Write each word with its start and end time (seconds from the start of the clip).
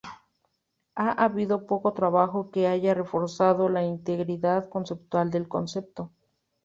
Ha 0.95 1.11
habido 1.11 1.67
poco 1.67 1.93
trabajo 1.93 2.49
que 2.49 2.65
haya 2.65 2.95
reforzado 2.95 3.69
la 3.69 3.83
integridad 3.83 4.67
conceptual 4.67 5.29
del 5.29 5.47
concepto. 5.47 6.09